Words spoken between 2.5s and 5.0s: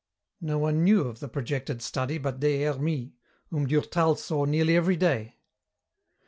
Hermies, whom Durtal saw nearly every